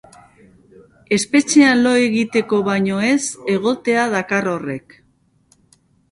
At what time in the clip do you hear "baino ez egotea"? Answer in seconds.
2.67-4.05